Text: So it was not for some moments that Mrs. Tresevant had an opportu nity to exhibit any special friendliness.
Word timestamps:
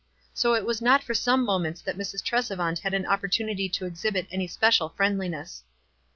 So 0.33 0.55
it 0.55 0.65
was 0.65 0.81
not 0.81 1.03
for 1.03 1.13
some 1.13 1.45
moments 1.45 1.79
that 1.83 1.95
Mrs. 1.95 2.23
Tresevant 2.23 2.79
had 2.79 2.95
an 2.95 3.03
opportu 3.03 3.45
nity 3.45 3.71
to 3.73 3.85
exhibit 3.85 4.25
any 4.31 4.47
special 4.47 4.89
friendliness. 4.89 5.63